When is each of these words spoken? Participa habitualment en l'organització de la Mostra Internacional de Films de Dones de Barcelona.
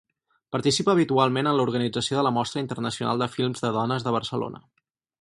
Participa 0.53 0.91
habitualment 0.93 1.51
en 1.51 1.59
l'organització 1.59 2.19
de 2.21 2.25
la 2.29 2.33
Mostra 2.39 2.65
Internacional 2.65 3.25
de 3.25 3.31
Films 3.39 3.65
de 3.67 3.75
Dones 3.81 4.09
de 4.11 4.19
Barcelona. 4.21 4.69